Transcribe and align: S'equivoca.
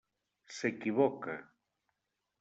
S'equivoca. 0.53 1.35